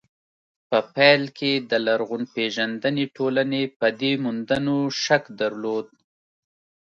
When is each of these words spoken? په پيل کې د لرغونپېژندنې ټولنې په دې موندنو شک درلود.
په 0.69 0.79
پيل 0.95 1.23
کې 1.37 1.51
د 1.69 1.71
لرغونپېژندنې 1.85 3.05
ټولنې 3.15 3.63
په 3.79 3.87
دې 3.99 4.13
موندنو 4.23 4.77
شک 5.03 5.23
درلود. 5.41 5.87